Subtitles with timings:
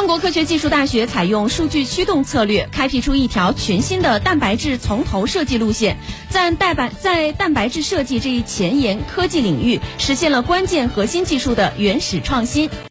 [0.00, 5.98] 中国科学技术大学采用数据驱动策略开辟出一条全新的蛋白质从头设计路线
[6.30, 12.70] 在蛋白在蛋白质设计这一前沿科技领域实现了关键核心技术的原始创新。